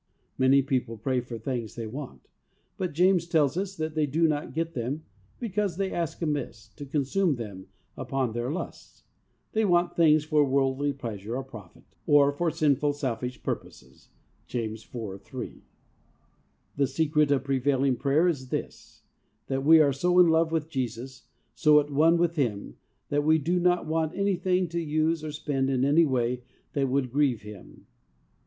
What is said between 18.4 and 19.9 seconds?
this; that w'e